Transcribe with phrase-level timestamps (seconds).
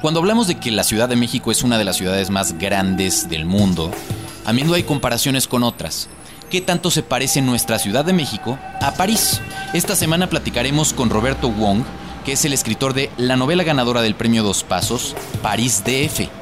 [0.00, 3.28] Cuando hablamos de que la Ciudad de México es una de las ciudades más grandes
[3.28, 3.90] del mundo,
[4.44, 6.08] a menudo hay comparaciones con otras.
[6.50, 9.40] ¿Qué tanto se parece nuestra Ciudad de México a París?
[9.74, 11.82] Esta semana platicaremos con Roberto Wong,
[12.24, 16.37] que es el escritor de la novela ganadora del premio Dos Pasos, París DF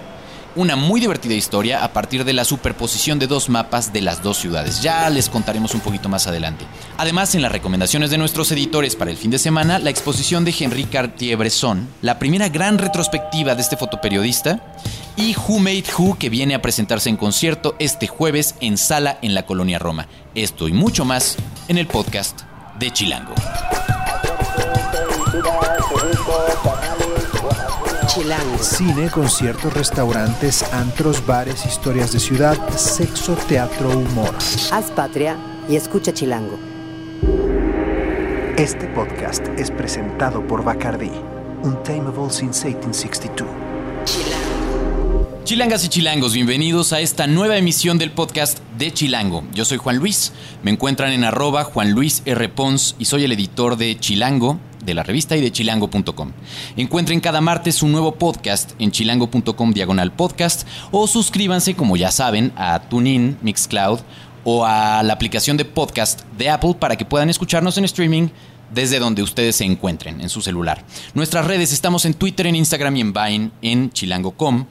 [0.57, 4.39] una muy divertida historia a partir de la superposición de dos mapas de las dos
[4.39, 4.83] ciudades.
[4.83, 6.65] Ya les contaremos un poquito más adelante.
[6.97, 10.55] Además, en las recomendaciones de nuestros editores para el fin de semana, la exposición de
[10.59, 14.61] Henri Cartier-Bresson, la primera gran retrospectiva de este fotoperiodista,
[15.17, 19.35] y Who Made Who, que viene a presentarse en concierto este jueves en Sala en
[19.35, 20.09] la Colonia Roma.
[20.35, 21.37] Esto y mucho más
[21.69, 22.43] en el podcast
[22.79, 23.35] de Chilango.
[28.63, 34.35] Cine, conciertos, restaurantes, antros, bares, historias de ciudad, sexo, teatro, humor.
[34.73, 35.37] Haz patria
[35.69, 36.59] y escucha Chilango.
[38.57, 41.13] Este podcast es presentado por Bacardi,
[41.63, 43.66] Untamable since 1862.
[45.47, 49.45] Chilangas y chilangos, bienvenidos a esta nueva emisión del podcast de Chilango.
[49.55, 50.33] Yo soy Juan Luis,
[50.65, 52.49] me encuentran en arroba Juan Luis R.
[52.49, 56.33] Pons y soy el editor de Chilango, de la revista y de chilango.com.
[56.77, 62.53] Encuentren cada martes un nuevo podcast en chilango.com diagonal podcast o suscríbanse, como ya saben,
[62.57, 64.01] a TuneIn, Mixcloud
[64.43, 68.31] o a la aplicación de podcast de Apple para que puedan escucharnos en streaming
[68.75, 70.85] desde donde ustedes se encuentren en su celular.
[71.15, 74.67] Nuestras redes estamos en Twitter, en Instagram y en Vine en chilango.com.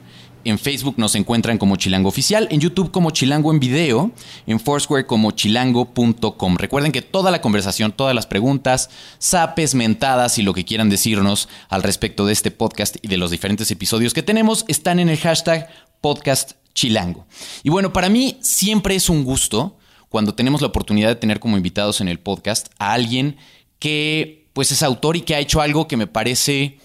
[0.46, 4.12] En Facebook nos encuentran como Chilango Oficial, en YouTube como Chilango en Video,
[4.46, 6.56] en Foursquare como chilango.com.
[6.56, 8.88] Recuerden que toda la conversación, todas las preguntas,
[9.18, 13.32] sapes, mentadas y lo que quieran decirnos al respecto de este podcast y de los
[13.32, 15.68] diferentes episodios que tenemos están en el hashtag
[16.00, 17.26] podcast chilango.
[17.64, 19.76] Y bueno, para mí siempre es un gusto
[20.08, 23.36] cuando tenemos la oportunidad de tener como invitados en el podcast a alguien
[23.80, 26.78] que pues es autor y que ha hecho algo que me parece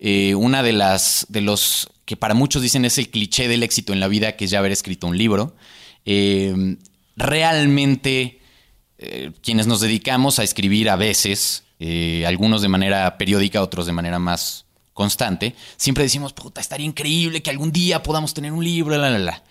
[0.00, 3.92] eh, una de las de los que para muchos dicen es el cliché del éxito
[3.92, 5.54] en la vida, que es ya haber escrito un libro.
[6.06, 6.76] Eh,
[7.16, 8.40] realmente,
[8.98, 13.92] eh, quienes nos dedicamos a escribir a veces, eh, algunos de manera periódica, otros de
[13.92, 18.96] manera más constante, siempre decimos, puta, estaría increíble que algún día podamos tener un libro,
[18.96, 19.42] la, la, la.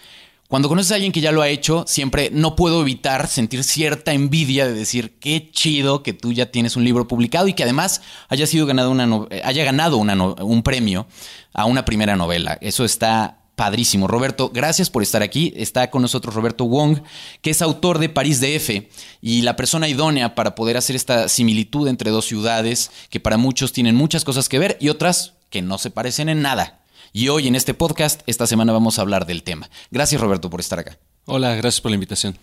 [0.48, 4.14] Cuando conoces a alguien que ya lo ha hecho, siempre no puedo evitar sentir cierta
[4.14, 8.02] envidia de decir qué chido que tú ya tienes un libro publicado y que además
[8.30, 11.08] haya sido ganado una haya ganado un premio
[11.52, 12.60] a una primera novela.
[12.62, 14.08] Eso está padrísimo.
[14.08, 15.52] Roberto, gracias por estar aquí.
[15.56, 17.00] Está con nosotros Roberto Wong,
[17.42, 18.88] que es autor de París DF
[19.22, 23.74] y la persona idónea para poder hacer esta similitud entre dos ciudades que para muchos
[23.74, 26.85] tienen muchas cosas que ver y otras que no se parecen en nada.
[27.16, 29.70] Y hoy en este podcast, esta semana vamos a hablar del tema.
[29.90, 31.00] Gracias Roberto por estar acá.
[31.24, 32.38] Hola, gracias por la invitación.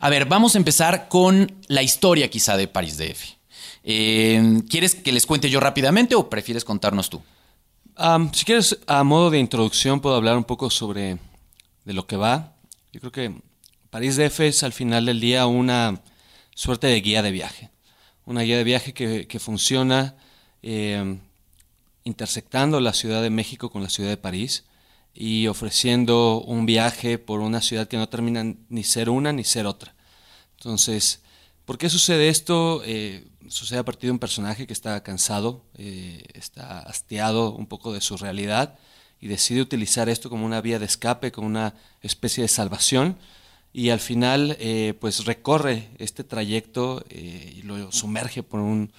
[0.00, 3.36] A ver, vamos a empezar con la historia quizá de París DF.
[3.84, 7.22] Eh, ¿Quieres que les cuente yo rápidamente o prefieres contarnos tú?
[8.32, 11.18] si quieres, a modo de introducción, puedo hablar un poco sobre
[11.84, 12.56] de lo que va.
[12.92, 13.32] Yo creo que
[13.90, 16.02] París DF es al final del día una
[16.52, 17.70] suerte de guía de viaje.
[18.24, 20.16] Una guía de viaje que, funciona
[20.64, 21.16] eh,
[22.06, 24.64] intersectando la Ciudad de México con la Ciudad de París
[25.12, 29.66] y ofreciendo un viaje por una ciudad que no termina ni ser una ni ser
[29.66, 29.94] otra.
[30.56, 31.20] Entonces,
[31.64, 32.82] ¿por qué sucede esto?
[32.84, 37.92] Eh, sucede a partir de un personaje que está cansado, eh, está hastiado un poco
[37.92, 38.78] de su realidad
[39.20, 43.18] y decide utilizar esto como una vía de escape, como una especie de salvación
[43.72, 48.92] y al final eh, pues recorre este trayecto y lo sumerge por un,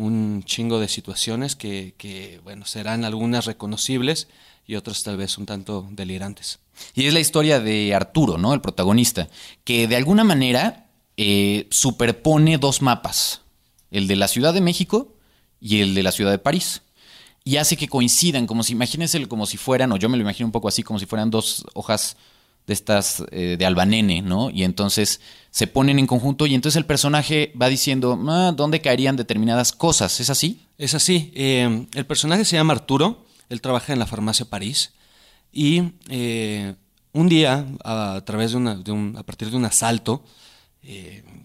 [0.00, 4.28] un chingo de situaciones que, bueno, serán algunas reconocibles
[4.66, 6.58] y otras tal vez un tanto delirantes.
[6.94, 8.54] Y es la historia de Arturo, ¿no?
[8.54, 9.28] El protagonista,
[9.62, 10.88] que de alguna manera
[11.18, 13.42] eh, superpone dos mapas,
[13.90, 15.14] el de la Ciudad de México
[15.60, 16.80] y el de la Ciudad de París.
[17.44, 20.46] Y hace que coincidan, como si, imagínense como si fueran, o yo me lo imagino
[20.46, 22.16] un poco así, como si fueran dos hojas
[22.66, 24.50] de estas eh, de albanene, ¿no?
[24.50, 25.20] Y entonces
[25.50, 30.20] se ponen en conjunto y entonces el personaje va diciendo ah, dónde caerían determinadas cosas.
[30.20, 30.66] ¿Es así?
[30.78, 31.32] Es así.
[31.34, 34.92] Eh, el personaje se llama Arturo, él trabaja en la farmacia París
[35.52, 36.74] y eh,
[37.12, 40.24] un día a, través de, un, a partir de un asalto,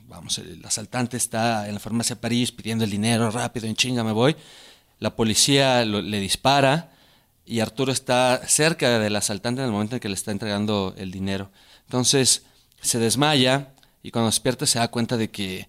[0.07, 4.12] vamos, el asaltante está en la farmacia París pidiendo el dinero rápido, en chinga me
[4.12, 4.35] voy.
[5.00, 6.94] la policía le dispara
[7.45, 11.12] y Arturo está cerca del asaltante en el momento en que le está entregando el
[11.12, 11.51] dinero.
[11.83, 12.44] Entonces
[12.81, 15.68] se desmaya y cuando despierta se da cuenta de que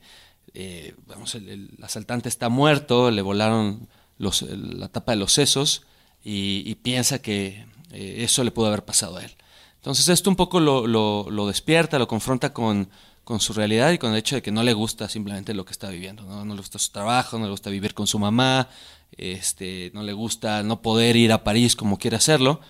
[0.54, 3.88] eh, vamos, el, asaltante está muerto, le volaron
[4.18, 5.82] los- la tapa de los sesos
[6.24, 9.32] y, piensa que eh, eso le pudo haber pasado a él.
[9.76, 12.88] Entonces esto un poco lo, despierta, lo confronta con,
[13.22, 15.72] con su realidad y con el hecho de que no le gusta simplemente lo que
[15.72, 16.24] está viviendo.
[16.24, 18.68] No, no le gusta su trabajo, no le gusta vivir con su mamá,
[19.12, 22.60] este, no le gusta no poder ir a París como quiere hacerlo.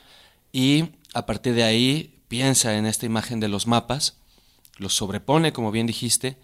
[0.53, 4.17] Y a partir de ahí piensa en esta imagen de los mapas,
[4.79, 6.37] los sobrepone, como bien dijiste,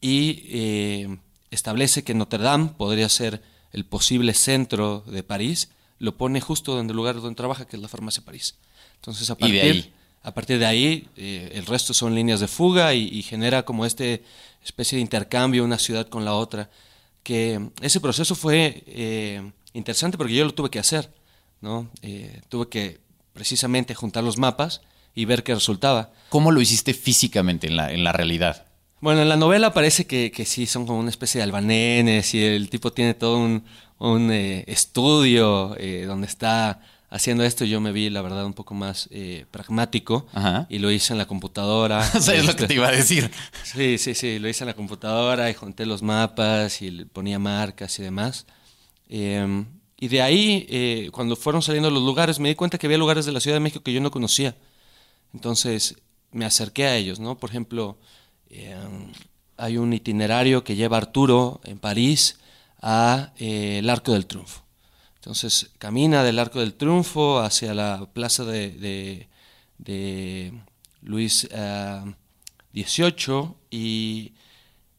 [0.00, 1.18] y eh,
[1.50, 3.42] establece que Notre Dame podría ser
[3.72, 7.82] el posible centro de París, lo pone justo donde el lugar donde trabaja, que es
[7.82, 8.56] la farmacia París.
[8.96, 9.92] Entonces, a Y de partir, ahí.
[10.22, 13.84] a partir de ahí, eh, el resto son líneas de fuga y, y genera como
[13.84, 14.22] este
[14.64, 16.70] especie de intercambio una ciudad con la otra.
[17.28, 21.12] Que ese proceso fue eh, interesante porque yo lo tuve que hacer,
[21.60, 21.90] ¿no?
[22.00, 23.00] Eh, tuve que
[23.34, 24.80] precisamente juntar los mapas
[25.14, 26.10] y ver qué resultaba.
[26.30, 28.64] ¿Cómo lo hiciste físicamente en la, en la realidad?
[29.02, 32.42] Bueno, en la novela parece que, que sí, son como una especie de albanenes y
[32.42, 33.62] el tipo tiene todo un,
[33.98, 35.76] un, eh, estudio
[36.06, 36.80] donde está
[37.10, 37.64] haciendo esto.
[37.64, 40.66] Yo me vi, la verdad, un poco más eh, pragmático Ajá.
[40.68, 41.98] y lo hice en la computadora.
[42.14, 43.30] O sea, es lo Este, que te iba a decir.
[43.64, 47.98] Sí, sí, sí, lo hice en la computadora y junté los mapas y ponía marcas
[47.98, 48.46] y demás.
[49.08, 49.64] Eh,
[50.00, 53.26] y de ahí, eh, cuando fueron saliendo los lugares, me di cuenta que había lugares
[53.26, 54.54] de la Ciudad de México que yo no conocía.
[55.34, 55.96] Entonces
[56.30, 57.36] me acerqué a ellos, ¿no?
[57.38, 57.98] Por ejemplo,
[58.50, 58.76] eh,
[59.56, 62.38] hay un itinerario que lleva a Arturo en París
[62.80, 64.62] a eh, el Arco del Triunfo.
[65.28, 69.28] Entonces camina del Arco del Triunfo hacia la plaza de, de-
[69.76, 70.54] de
[71.02, 71.46] Luis
[72.72, 74.32] XVIII y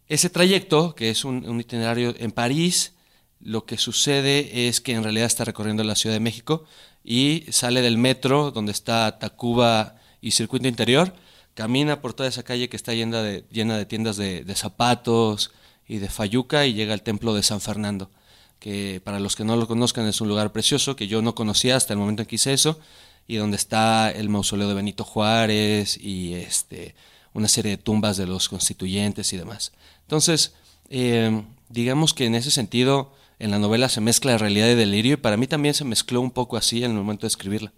[0.08, 2.94] ese trayecto, que es un, itinerario en París,
[3.42, 6.64] lo que sucede es que en realidad está recorriendo la Ciudad de México
[7.04, 11.12] y sale del metro donde está Tacuba y Circuito Interior,
[11.56, 15.50] camina por toda esa calle que está llena de, llena de tiendas de, de zapatos
[15.88, 18.12] y de fayuca y llega al templo de San Fernando,
[18.60, 21.76] que para los que no lo conozcan es un lugar precioso que yo no conocía
[21.76, 22.80] hasta el momento en que hice eso
[23.28, 26.96] y donde está el mausoleo de Benito Juárez y este
[27.34, 29.72] una serie de tumbas de los constituyentes y demás.
[30.02, 30.54] Entonces,
[30.90, 35.18] eh, digamos que en ese sentido, en la novela se mezcla realidad y delirio y
[35.18, 37.72] para mí también se mezcló un poco así en el momento de escribirla.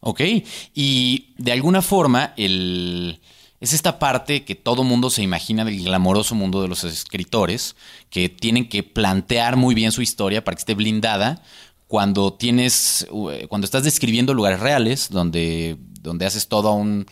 [0.00, 0.20] Ok,
[0.74, 3.20] y de alguna forma el,
[3.60, 7.74] es esta parte que todo mundo se imagina del glamoroso mundo de los escritores,
[8.10, 11.42] que tienen que plantear muy bien su historia para que esté blindada
[11.88, 17.06] cuando tienes, eh, cuando estás describiendo lugares reales, donde, donde haces todo un,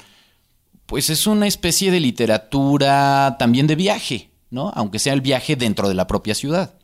[0.86, 4.70] pues es una especie de literatura también de viaje, ¿no?
[4.74, 6.74] Aunque sea el viaje dentro de la propia ciudad.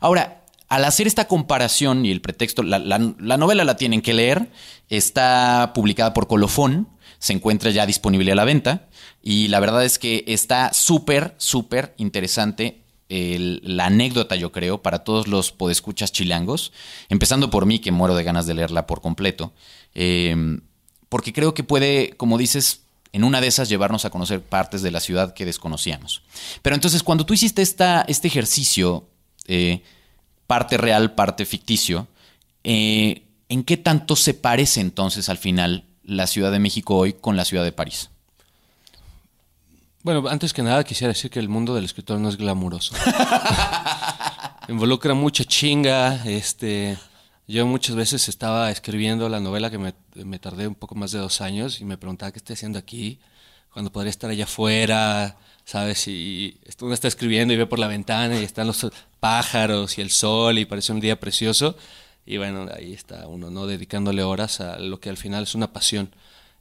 [0.00, 4.14] Ahora, al hacer esta comparación y el pretexto, la, la- la novela la tienen que
[4.14, 4.50] leer,
[4.88, 6.88] está publicada por Colofón,
[7.24, 8.86] se encuentra ya disponible a la venta.
[9.22, 15.26] Y la verdad es que está súper, súper interesante la anécdota, yo creo, para todos
[15.26, 16.70] los podescuchas chilangos,
[17.08, 19.54] empezando por mí, que muero de ganas de leerla por completo,
[19.94, 20.58] eh,
[21.08, 22.82] porque creo que puede, como dices,
[23.12, 26.22] en una de esas llevarnos a conocer partes de la ciudad que desconocíamos.
[26.60, 29.08] Pero entonces, cuando tú hiciste esta, este ejercicio,
[29.46, 29.82] eh,
[30.46, 32.06] parte real, parte ficticio,
[32.64, 37.36] eh, ¿en qué tanto se parece entonces al final la Ciudad de México hoy con
[37.36, 38.10] la Ciudad de París?
[40.02, 42.94] Bueno, antes que nada quisiera decir que el mundo del escritor no es glamuroso.
[44.68, 46.98] Involucra mucha chinga, este...
[47.46, 51.18] Yo muchas veces estaba escribiendo la novela que me, me tardé un poco más de
[51.18, 53.18] dos años y me preguntaba qué estoy haciendo aquí,
[53.70, 56.08] cuando podría estar allá afuera, ¿sabes?
[56.08, 58.86] Y uno está escribiendo y ve por la ventana y están los
[59.20, 61.76] pájaros y el sol y parece un día precioso.
[62.26, 63.66] Y bueno, ahí está uno, ¿no?
[63.66, 66.14] Dedicándole horas a lo que al final es una pasión.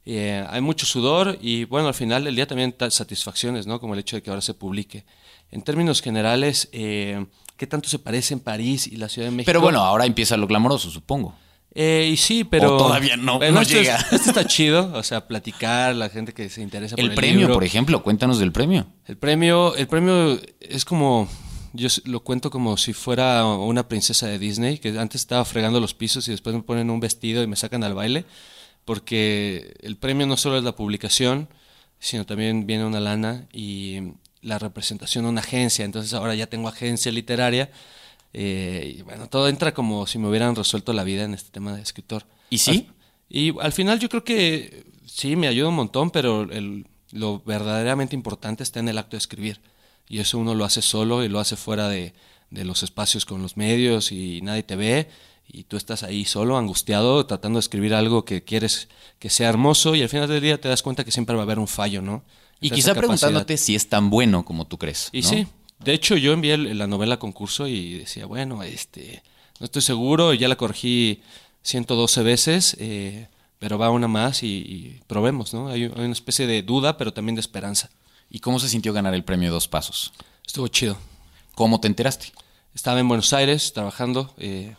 [0.05, 3.79] Eh, hay mucho sudor y bueno, al final del día también ta- satisfacciones, ¿no?
[3.79, 5.05] Como el hecho de que ahora se publique.
[5.51, 9.45] En términos generales, eh, ¿qué tanto se parece en París y la Ciudad de México?
[9.47, 11.33] Pero bueno, ahora empieza lo glamoroso, supongo.
[11.75, 12.75] Eh, y sí, pero...
[12.75, 13.95] O todavía no, Bueno, no esto es- llega.
[14.11, 17.39] esto está chido, o sea, platicar, la gente que se interesa por El el premio,
[17.39, 17.53] libro.
[17.53, 18.85] por ejemplo, cuéntanos del premio.
[19.07, 21.29] El premio, el premio es como,
[21.73, 25.93] yo lo cuento como si fuera una princesa de Disney, que antes estaba fregando los
[25.93, 28.25] pisos y después me ponen un vestido y me sacan al baile,
[28.85, 31.47] porque el premio no solo es la publicación,
[31.99, 33.99] sino también viene una lana y
[34.41, 37.71] la representación de una agencia, entonces ahora ya tengo agencia literaria,
[38.33, 41.73] eh, y bueno, todo entra como si me hubieran resuelto la vida en este tema
[41.75, 42.25] de escritor.
[42.49, 42.87] ¿Y sí?
[42.89, 42.93] Al-
[43.29, 48.15] y al final yo creo que sí, me ayuda un montón, pero el- lo verdaderamente
[48.15, 49.61] importante está en el acto de escribir.
[50.07, 52.13] Y eso uno lo hace solo y lo hace fuera de,
[52.49, 55.09] de los espacios con los medios y nadie te ve
[55.47, 58.87] y tú estás ahí solo, angustiado, tratando de escribir algo que quieres
[59.19, 61.43] que sea hermoso y al final del día te das cuenta que siempre va a
[61.43, 62.23] haber un fallo, ¿no?
[62.61, 65.09] Y Esa quizá preguntándote si es tan bueno como tú crees.
[65.11, 65.29] Y ¿no?
[65.29, 65.47] sí,
[65.79, 69.21] de hecho yo envié la novela a concurso y decía, bueno, este,
[69.59, 71.21] no estoy seguro, ya la corregí
[71.63, 73.27] 112 veces, eh,
[73.59, 75.67] pero va una más y, y probemos, ¿no?
[75.67, 77.89] Hay, hay una especie de duda, pero también de esperanza.
[78.33, 80.11] ¿Y cómo se sintió ganar el premio Dos Pasos?
[80.45, 80.97] Estuvo chido.
[81.53, 82.31] ¿Cómo te enteraste?
[82.73, 84.75] Estaba en Buenos Aires trabajando eh,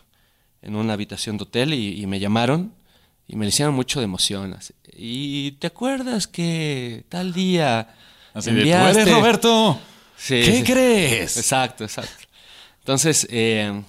[0.61, 2.75] en una habitación de hotel y, y me llamaron
[3.29, 4.55] y me le hicieron mucho de emoción.
[4.55, 4.75] así.
[4.97, 7.95] ¿Y te acuerdas que tal día
[8.35, 9.79] enviaste-" Roberto?
[10.17, 10.65] Sí, ¿Qué sí.
[10.65, 11.37] crees?
[11.37, 12.25] Exacto, exacto.
[12.81, 13.85] Entonces, eh,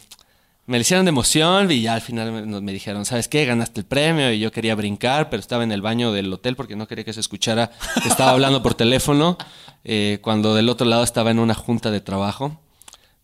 [0.68, 3.46] me le hicieron de emoción y ya al final me, dijeron, ¿sabes qué?
[3.46, 6.76] Ganaste el premio y yo quería brincar, pero estaba en el baño del hotel porque
[6.76, 7.72] no quería que se escuchara
[8.06, 9.38] estaba hablando por teléfono
[9.84, 12.60] eh, cuando del otro lado estaba en una junta de trabajo.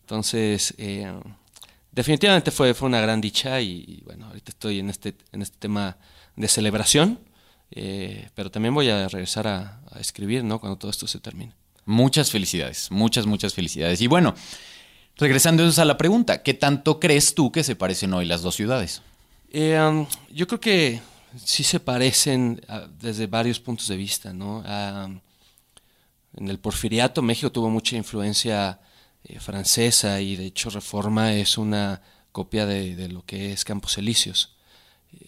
[0.02, 1.12] Entonces, eh,
[1.90, 5.56] definitivamente fue, fue una gran dicha y, y, bueno, ahorita estoy en este, en este
[5.58, 5.96] tema
[6.36, 7.18] de celebración,
[7.72, 10.60] eh, pero también voy a regresar a, a escribir, ¿no?
[10.60, 11.54] Cuando todo esto se termine.
[11.86, 14.00] Muchas felicidades, muchas, muchas felicidades.
[14.00, 14.34] Y bueno,
[15.22, 18.56] regresando entonces a la pregunta, ¿qué tanto crees tú que se parecen hoy las dos
[18.56, 19.02] ciudades?
[19.50, 21.00] Eh, yo creo que
[21.42, 24.62] sí se parecen ah, desde varios puntos de vista, ¿no?
[24.66, 25.08] Ah,
[26.36, 28.80] en el porfiriato México tuvo mucha influencia
[29.24, 32.02] eh, francesa y de hecho Reforma es una
[32.32, 34.56] copia de, lo que es Campos Elíseos.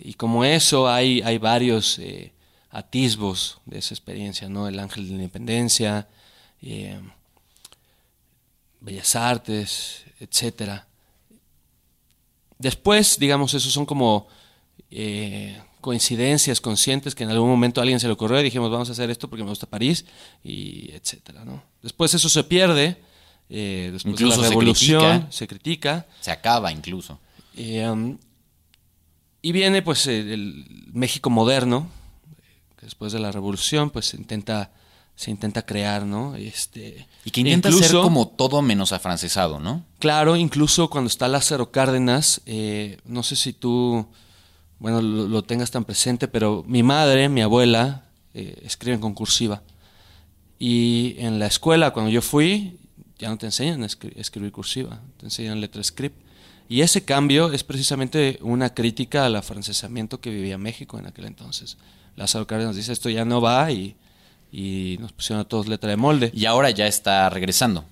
[0.01, 2.33] Y como eso hay, hay varios eh,
[2.71, 4.67] atisbos de esa experiencia, ¿no?
[4.67, 6.09] El Ángel de la Independencia,
[8.85, 10.87] Bellas Artes, etcétera.
[12.59, 14.27] Después, digamos, esos son como
[14.91, 18.89] eh, coincidencias conscientes que en algún momento a alguien se le ocurrió y dijimos, vamos
[18.89, 20.05] a hacer esto porque me gusta París,
[20.43, 21.63] y etcétera, ¿no?
[21.83, 22.97] Después eso se pierde,
[23.51, 25.33] eh, después Incluso de la se revolución critica.
[25.33, 27.19] se critica, Se acaba incluso.
[27.57, 28.17] eh, um,
[29.43, 30.65] y viene pues el, el
[30.95, 31.91] México moderno,
[32.79, 34.71] que después de la revolución pues intenta,
[35.17, 36.35] se intenta crear, ¿no?
[36.35, 39.85] Este, Y que intenta ser como todo menos afrancesado, ¿no?
[40.01, 44.07] Claro, incluso cuando está Lázaro Cárdenas, eh, no sé si tú,
[44.79, 48.05] bueno, lo, lo tengas tan presente, pero mi madre, mi abuela,
[48.35, 49.63] eh, escriben con cursiva.
[50.59, 52.79] Y en la escuela, cuando yo fui,
[53.19, 56.21] ya no te enseñan a escri- escribir cursiva, te enseñan letra script.
[56.69, 61.77] Y ese cambio es precisamente una crítica al afrancesamiento que vivía México en aquel entonces.
[62.17, 63.97] Lázaro Cárdenas dice, esto ya no va y,
[64.57, 66.31] y nos pusieron a todos letra de molde.
[66.35, 67.85] Y ahora ya está regresando.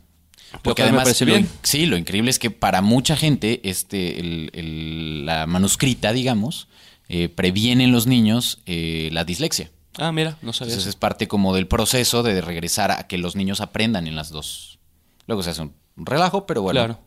[0.64, 1.49] Lo cual me lo bien.
[1.62, 6.69] sí, lo increíble es que para mucha gente este, el- el- la manuscrita, digamos,
[7.09, 9.71] eh, previene en los niños eh, la dislexia.
[9.99, 10.90] Ah, mira, no sabía Entonces eso.
[10.90, 14.78] es parte como del proceso de regresar a que los niños aprendan en las dos.
[15.26, 16.78] Luego se hace un relajo, pero bueno.
[16.81, 16.99] Claro.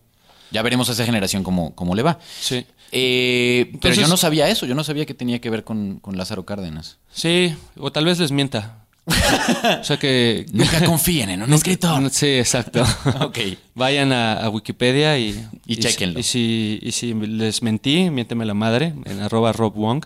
[0.51, 2.19] Ya veremos a esa generación cómo, cómo le va.
[2.39, 2.65] Sí.
[2.91, 6.17] Eh, pero yo no sabía eso, yo no sabía que tenía que ver con, con
[6.17, 6.97] Lázaro Cárdenas.
[7.12, 8.85] Sí, o tal vez les mienta.
[9.81, 10.45] o sea que...
[10.51, 12.09] Nunca confíen en un escritor.
[12.12, 12.83] Sí, exacto.
[13.21, 13.38] Ok.
[13.75, 15.47] Vayan a, a Wikipedia y...
[15.65, 16.19] Y si- chéquenlo.
[16.19, 20.05] Y si, y si les mentí, miénteme la madre en arroba Rob Wong.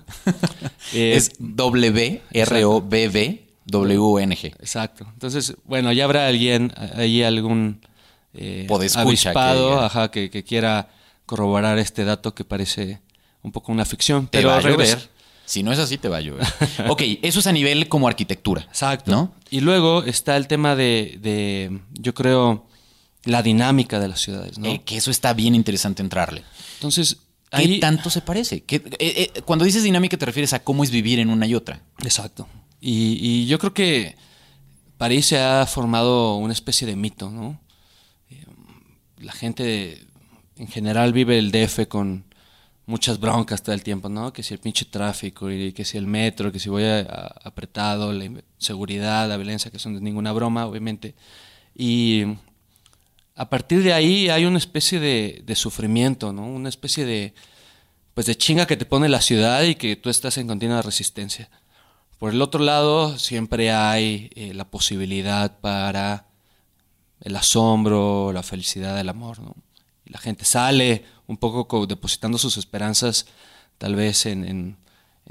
[0.93, 1.31] Eh, Es
[3.09, 4.47] W-R-O-B-B-W-N-G.
[4.59, 5.07] Exacto.
[5.13, 7.81] Entonces, bueno, ya habrá alguien, ahí algún
[8.33, 10.89] eh, avispado que ajá, que, que quiera
[11.25, 12.99] corroborar este dato que parece
[13.43, 14.27] un poco una ficción.
[14.27, 15.09] Te pero va a llover.
[15.49, 16.45] Si no es así, te va a llover.
[16.89, 18.61] ok, eso es a nivel como arquitectura.
[18.61, 19.09] Exacto.
[19.11, 19.33] ¿No?
[19.49, 22.67] Y luego está el tema de, de, yo creo,
[23.23, 24.67] la dinámica de las ciudades, ¿no?
[24.67, 26.43] Eh, que eso está bien interesante entrarle.
[26.75, 27.17] Entonces,
[27.49, 27.79] ¿Qué ahí...
[27.79, 28.61] tanto se parece?
[28.63, 31.55] ¿Qué- eh, eh, cuando dices dinámica te refieres a cómo es vivir en una y
[31.55, 31.81] otra.
[32.03, 32.47] Exacto.
[32.79, 34.15] Y, y yo creo que
[34.99, 37.59] París se ha formado una especie de mito, ¿no?
[38.29, 38.45] Eh,
[39.17, 40.05] La gente
[40.57, 42.25] en general vive el DF con
[42.89, 44.33] muchas broncas todo el tiempo, ¿no?
[44.33, 47.01] Que si el pinche tráfico, y que si el metro, que si voy a-
[47.43, 51.15] apretado, la inseguridad, la violencia, que son de ninguna broma, obviamente.
[51.75, 52.23] Y
[53.35, 56.45] a partir de ahí hay una especie de, de sufrimiento, ¿no?
[56.45, 57.33] Una especie de,
[58.13, 61.49] pues de chinga que te pone la ciudad y que tú estás en continua resistencia.
[62.17, 66.25] Por el otro lado, siempre hay eh, la posibilidad para
[67.21, 69.55] el asombro, la felicidad, el amor, ¿no?
[70.09, 73.25] La gente sale un poco co- depositando sus esperanzas
[73.77, 74.77] tal vez en, en-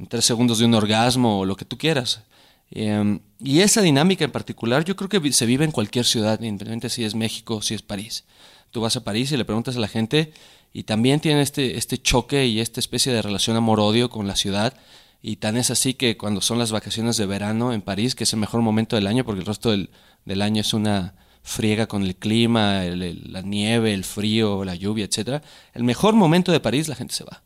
[0.08, 2.22] tres segundos de un orgasmo o lo que tú quieras.
[2.70, 6.88] Eh, y esa dinámica en particular yo creo que se vive en cualquier ciudad, independientemente
[6.88, 8.24] si es México, si es París.
[8.70, 10.32] Tú vas a París y le preguntas a la gente
[10.72, 14.74] y también tiene este, este choque y esta especie de relación amor-odio con la ciudad.
[15.20, 18.32] Y tan es así que cuando son las vacaciones de verano en París, que es
[18.34, 19.90] el mejor momento del año porque el resto del,
[20.26, 25.42] del año es una friega con el clima, la nieve, el frío, la lluvia, etcétera.
[25.72, 27.42] El mejor momento de París, la gente se va.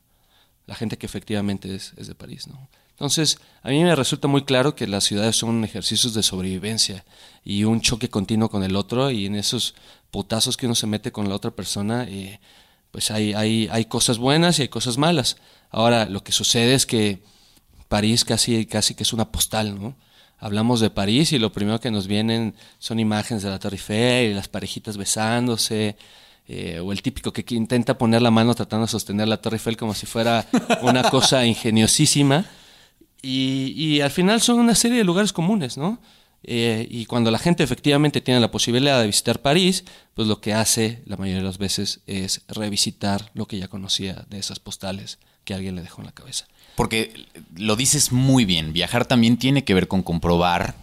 [0.67, 2.69] La gente que efectivamente es, es de París, ¿no?
[3.03, 7.05] Entonces, a mí me resulta muy claro que las ciudades son ejercicios de sobrevivencia
[7.45, 9.75] y un choque continuo con el otro y en esos
[10.13, 12.39] putazos que uno se mete con la otra persona, eh,
[12.93, 15.37] pues hay, hay, hay cosas buenas y hay cosas malas.
[15.71, 17.23] Ahora, lo que sucede es que
[17.89, 19.97] París casi, casi que es una postal, ¿no?
[20.43, 24.33] Hablamos de París y lo primero que nos vienen son imágenes de la Torre Eiffel
[24.33, 25.97] y las parejitas besándose,
[26.49, 29.77] eh, o el típico que intenta poner la mano tratando de sostener la Torre Eiffel
[29.77, 30.45] como si fuera
[30.83, 32.45] una cosa ingeniosísima.
[33.23, 36.01] Y, y al final son una serie de lugares comunes, ¿no?
[36.45, 39.85] Eh, y cuando la gente efectivamente tiene la posibilidad de visitar París,
[40.15, 44.27] pues lo que hace la mayoría de las veces es revisitar lo que ya conocía
[44.29, 46.47] de esas postales que alguien le dejó en la cabeza.
[46.75, 47.27] Porque
[47.57, 50.75] lo dices muy bien, viajar también tiene que ver con comprobar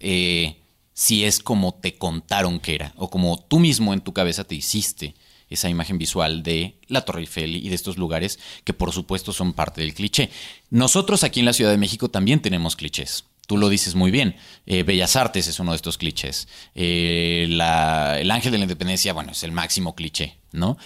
[0.00, 0.56] eh,
[0.94, 4.54] si es como te contaron que era, o como tú mismo en tu cabeza te
[4.54, 5.14] hiciste
[5.50, 9.52] esa imagen visual de la Torre Eiffel y de estos lugares que por supuesto son
[9.52, 10.30] parte del cliché.
[10.70, 13.24] Nosotros aquí en la Ciudad de México también tenemos clichés.
[13.46, 14.36] Tú lo dices muy bien.
[14.64, 16.46] Eh, Bellas Artes es uno de estos clichés.
[16.76, 20.78] Eh, el Ángel de la Independencia, bueno, es el máximo cliché, ¿no?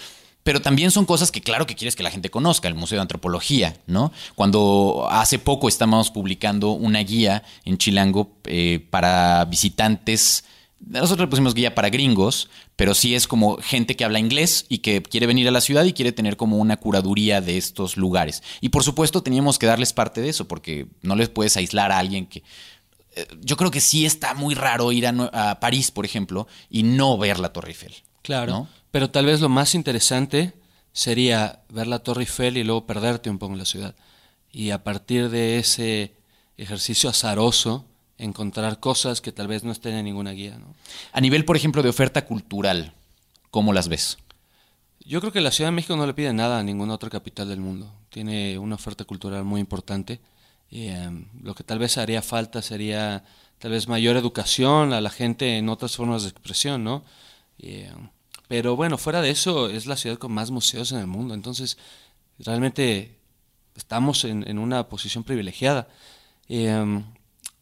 [0.45, 3.03] Pero también son cosas que claro que quieres que la gente conozca, el Museo de
[3.03, 4.13] Antropología, ¿no?
[4.35, 10.45] Cuando hace poco estábamos publicando una guía en Chilango eh, para visitantes,
[10.87, 14.79] nosotros le pusimos guía para gringos, pero sí es como gente que habla inglés y
[14.79, 18.43] que quiere venir a la ciudad y quiere tener como una curaduría de estos lugares.
[18.61, 21.99] Y por supuesto teníamos que darles parte de eso, porque no les puedes aislar a
[21.99, 22.43] alguien que...
[23.17, 26.83] eh, Yo creo que sí está muy raro ir a, a París, por ejemplo, y
[26.83, 27.95] no ver la Torre Eiffel.
[28.25, 28.53] Claro.
[28.53, 28.69] ¿no?
[28.91, 30.55] Pero tal vez lo más interesante
[30.93, 33.95] sería ver la Torre Eiffel y luego perderte un poco en la ciudad.
[34.51, 36.15] Y a partir de ese
[36.57, 37.85] ejercicio azaroso,
[38.17, 40.57] encontrar cosas que tal vez no estén en ninguna guía.
[40.57, 40.75] ¿no?
[41.13, 42.95] A nivel, por ejemplo, de oferta cultural,
[43.51, 44.17] ¿cómo las ves?
[45.05, 47.49] Yo creo que la Ciudad de México no le pide nada a ninguna otra capital
[47.49, 47.93] del mundo.
[48.09, 50.21] Tiene una oferta cultural muy importante.
[50.71, 53.23] Y, em, lo que tal vez haría falta sería
[53.59, 57.05] tal vez mayor educación a la gente en otras formas de expresión, ¿no?
[57.59, 58.11] Em,
[58.49, 61.35] pero bueno, fuera de eso, es la ciudad con más museos en el mundo.
[61.35, 61.79] Entonces,
[62.39, 63.19] realmente
[63.75, 65.89] estamos en, en una posición privilegiada.
[66.49, 67.05] Em,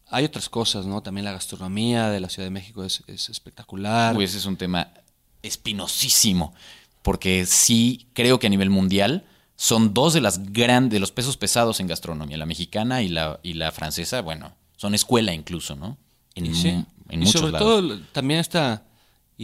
[0.07, 1.01] hay otras cosas, ¿no?
[1.01, 4.15] También la gastronomía de la Ciudad de México es, es espectacular.
[4.15, 4.93] Uy, ese es un tema
[5.41, 6.53] espinosísimo,
[7.01, 9.25] porque sí creo que a nivel mundial
[9.55, 13.39] son dos de las grandes, de los pesos pesados en gastronomía, la mexicana y la,
[13.43, 15.97] y la francesa, bueno, son escuela incluso, ¿no?
[16.35, 16.69] En, sí.
[16.69, 17.67] en y muchos sobre lados.
[17.67, 18.83] todo también esta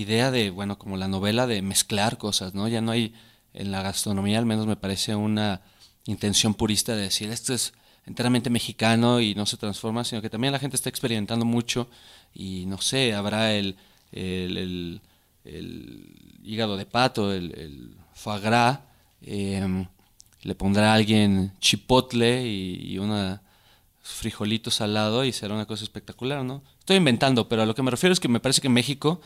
[0.01, 2.67] idea de, bueno, como la novela de mezclar cosas, ¿no?
[2.67, 3.13] Ya no hay,
[3.53, 5.61] en la gastronomía al menos me parece una
[6.05, 7.73] intención purista de decir esto es
[8.05, 11.89] enteramente mexicano y no se transforma, sino que también la gente está experimentando mucho
[12.33, 13.75] y no sé, habrá el,
[14.11, 15.01] el,
[15.45, 18.79] el- hígado de pato, el, el foie gras,
[19.21, 19.85] em,
[20.41, 23.41] le pondrá a alguien chipotle y, y una
[24.01, 26.63] frijolitos al lado y será una cosa espectacular, ¿no?
[26.79, 29.21] Estoy inventando, pero a lo que me refiero es que me parece que México,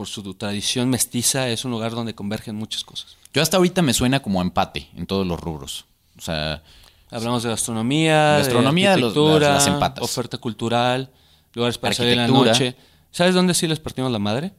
[0.00, 3.18] por su tradición mestiza, es un lugar donde convergen muchas cosas.
[3.34, 5.84] Yo hasta ahorita me suena como empate en todos los rubros.
[6.16, 6.62] O sea,
[7.10, 10.02] Hablamos de gastronomía, Gastronomía, de los- arquitectura, las- las empatas.
[10.02, 11.10] oferta cultural,
[11.52, 12.76] lugares para salir en la noche.
[13.10, 14.54] ¿Sabes dónde sí les partimos la madre?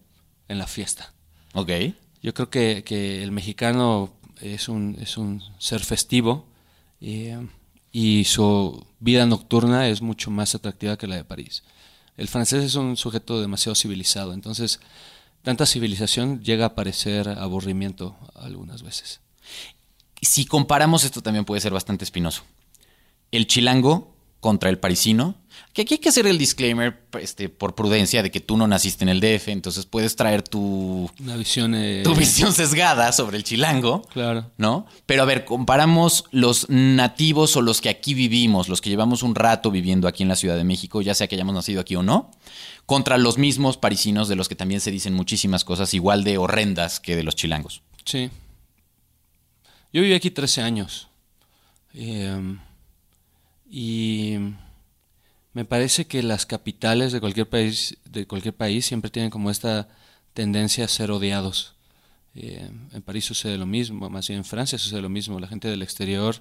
[0.47, 1.11] En la fiesta.
[1.55, 1.69] ok.
[2.21, 6.45] Yo creo que, que el mexicano es un, es un ser festivo
[7.01, 7.47] eh,
[7.91, 11.63] y su vida nocturna es mucho más atractiva que la de París.
[12.15, 14.79] El francés es un sujeto demasiado civilizado, entonces
[15.43, 19.21] tanta civilización llega a parecer aburrimiento algunas veces.
[20.21, 22.43] Si comparamos esto también puede ser bastante espinoso.
[23.31, 25.35] El chilango contra el parisino.
[25.73, 29.05] Que aquí hay que hacer el disclaimer este, por prudencia de que tú no naciste
[29.05, 31.73] en el DF, entonces puedes traer tu, Una visión...
[31.75, 34.01] eh, tu visión sesgada sobre el chilango.
[34.13, 34.51] Claro.
[34.57, 34.85] ¿No?
[35.05, 39.33] Pero a ver, comparamos los nativos o los que aquí vivimos, los que llevamos un
[39.33, 42.03] rato viviendo aquí en la Ciudad de México, ya sea que hayamos nacido aquí o
[42.03, 42.31] no,
[42.85, 46.99] contra los mismos parisinos de los que también se dicen muchísimas cosas igual de horrendas
[46.99, 47.81] que de los chilangos.
[48.03, 48.29] Sí.
[49.93, 51.07] Yo viví aquí 13 años.
[51.93, 52.57] Eh,
[53.69, 54.35] y
[55.53, 59.87] me parece que las capitales de cualquier país, de cualquier país siempre tienen como esta
[60.33, 61.73] tendencia a ser odiados.
[62.35, 65.39] Eh, en París sucede lo mismo, más bien en Francia sucede lo mismo.
[65.39, 66.35] La gente del exterior,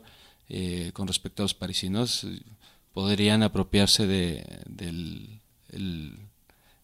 [0.49, 2.27] eh, con respecto a los parisinos,
[2.93, 6.17] podrían apropiarse de, del el-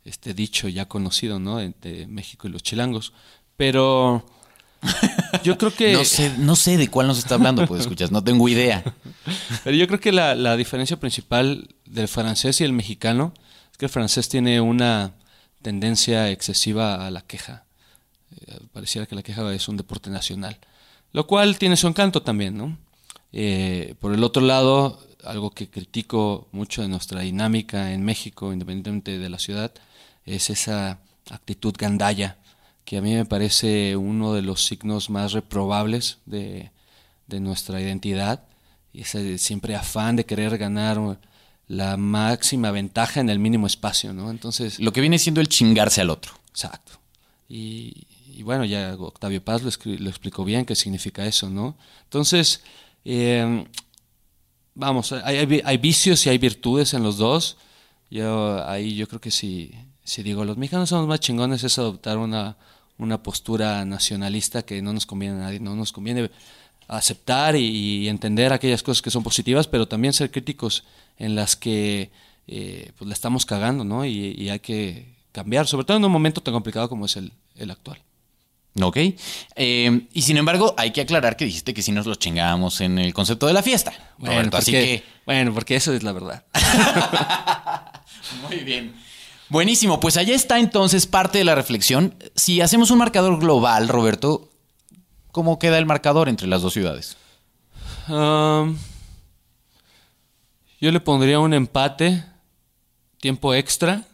[0.05, 1.61] este dicho ya conocido, ¿no?
[1.61, 3.13] Entre México y los chilangos.
[3.57, 4.25] Pero
[5.43, 5.93] yo creo que...
[5.95, 8.85] No sé, no sé de cuál nos está hablando, pues escuchas, no tengo idea.
[9.65, 13.33] Pero yo creo que la, la diferencia principal del francés y el mexicano
[13.73, 15.15] es que el francés tiene una
[15.63, 17.65] tendencia excesiva a la queja.
[18.47, 20.59] Eh, pareciera que la queja es un deporte nacional,
[21.13, 22.77] lo cual tiene su encanto también, ¿no?
[23.33, 29.19] Eh, por el otro lado, algo que critico mucho de nuestra dinámica en México, independientemente
[29.19, 29.73] de la ciudad,
[30.25, 32.39] es esa actitud gandaya,
[32.85, 36.71] que a mí me parece uno de los signos más reprobables de,
[37.27, 38.45] de nuestra identidad,
[38.93, 40.99] y ese siempre afán de querer ganar
[41.69, 44.31] la máxima ventaja en el mínimo espacio, ¿no?
[44.31, 44.79] Entonces...
[44.79, 46.33] Lo que viene siendo el chingarse al otro.
[46.51, 46.93] Exacto.
[47.49, 48.07] Y,
[48.43, 51.77] bueno, ya Octavio Paz lo, lo, explicó bien qué significa eso, ¿no?
[52.05, 52.63] Entonces,
[53.05, 53.65] eh,
[54.75, 57.57] vamos, hay, hay, vicios y hay virtudes en los dos.
[58.11, 59.73] Yo ahí yo creo que si,
[60.05, 62.57] si digo, los mexicanos somos más chingones es adoptar una,
[62.99, 66.31] una postura nacionalista que no nos conviene a nadie, no nos conviene
[66.89, 70.85] aceptar y, entender aquellas cosas que son positivas, pero también ser críticos
[71.19, 72.11] en las que
[72.47, 74.05] eh, pues la estamos cagando, ¿no?
[74.05, 77.71] Y, hay que cambiar, sobre todo en un momento tan complicado como es el, el
[77.71, 77.99] actual.
[78.81, 78.99] Ok.
[79.57, 82.99] Eh, y sin embargo, hay que aclarar que dijiste que si nos lo chingábamos en
[82.99, 83.93] el concepto de la fiesta.
[84.19, 85.03] Bueno, así que...
[85.25, 86.45] bueno, porque eso es la verdad.
[88.49, 88.95] Muy bien.
[89.49, 92.15] Buenísimo, pues allá está entonces parte de la reflexión.
[92.35, 94.51] Si hacemos un marcador global, Roberto,
[95.37, 97.19] ¿cómo queda el marcador entre las dos ciudades?
[98.09, 98.79] Um,
[100.81, 102.25] yo le pondría un empate,
[103.21, 104.05] tiempo extra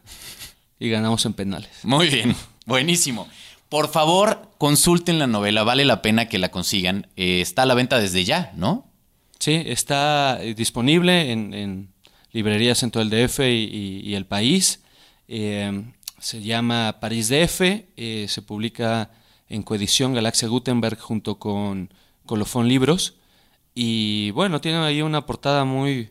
[0.80, 1.70] y ganamos en penales.
[1.84, 2.34] Muy bien,
[2.66, 3.28] buenísimo.
[3.68, 7.06] Por favor, consulten la novela, vale la pena que la consigan.
[7.14, 8.90] Eh, está a la venta desde ya, ¿no?
[9.38, 11.92] Sí, está eh, disponible en,
[12.32, 14.82] librerías en todo el DF y, el país.
[15.28, 15.84] Eh,
[16.18, 17.60] se llama París DF,
[18.26, 19.08] se publica
[19.52, 21.92] en coedición Galaxia Gutenberg junto con
[22.24, 23.14] Colofón Libros.
[23.74, 26.10] Y bueno, tiene ahí una portada muy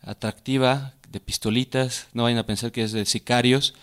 [0.00, 3.74] atractiva de pistolitas, no vayan a pensar que es de sicarios,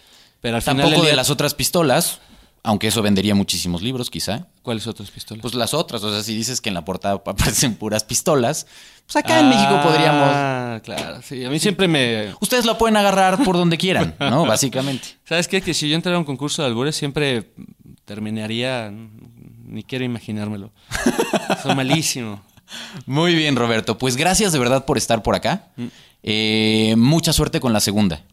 [0.41, 1.05] pero al Tampoco final...
[1.05, 2.19] de las otras pistolas.
[2.63, 4.47] Aunque eso vendería muchísimos libros, quizá.
[4.63, 5.43] ¿Cuáles otras pistolas?
[5.43, 6.03] Pues las otras.
[6.03, 8.65] O sea, si dices que en la portada aparecen puras pistolas,
[9.05, 10.29] pues acá en México podríamos.
[10.33, 11.21] Ah, claro.
[11.21, 12.33] Sí, a mí siempre me.
[12.39, 14.45] Ustedes lo pueden agarrar por donde quieran, ¿no?
[14.47, 15.09] Básicamente.
[15.25, 15.61] ¿Sabes qué?
[15.61, 17.51] Que si yo entrara a un concurso de albures, siempre
[18.05, 18.91] terminaría.
[18.91, 20.71] Ni quiero imaginármelo.
[21.61, 22.41] Son malísimo.
[23.05, 23.97] Muy bien, Roberto.
[23.97, 25.67] Pues gracias de verdad por estar por acá.
[25.75, 25.85] Mm.
[26.23, 28.23] Eh, mucha suerte con la segunda.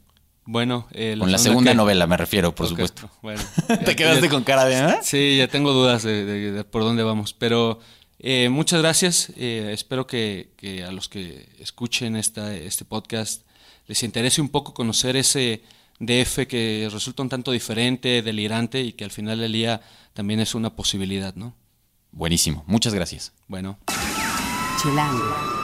[0.44, 3.08] Bueno, eh, con la segunda novela me refiero, por supuesto.
[3.22, 3.40] Bueno,
[3.84, 4.98] te quedaste con cara de ¿eh?
[5.02, 7.78] Sí, ya tengo dudas de, por dónde vamos, pero
[8.18, 9.32] eh, muchas gracias.
[9.36, 13.42] Eh, espero que, que, a los que escuchen esta, este podcast
[13.86, 15.62] les interese un poco conocer ese
[16.02, 19.80] DF que resulta un tanto diferente, delirante y que al final del día
[20.14, 21.54] también es una posibilidad, ¿no?
[22.10, 23.32] Buenísimo, muchas gracias.
[23.46, 23.78] Bueno.
[24.82, 25.61] Chilango.